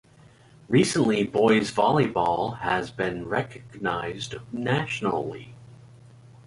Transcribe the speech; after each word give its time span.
Recently, 0.67 1.23
boys' 1.23 1.69
volleyball 1.69 2.57
has 2.61 2.89
been 2.89 3.27
recognized 3.27 4.33
nationally. 4.51 5.53